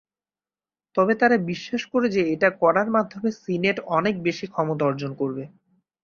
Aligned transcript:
তবে 0.95 1.13
তারা 1.15 1.37
বিশ্বাস 1.49 1.81
করে 1.91 2.07
যে 2.15 2.21
এটা 2.33 2.49
করার 2.61 2.87
মাধ্যমে 2.95 3.29
সিনেট 3.41 3.77
অনেক 3.97 4.15
বেশি 4.27 4.45
ক্ষমতা 4.47 4.83
অর্জন 4.85 5.11
করবে। 5.15 5.43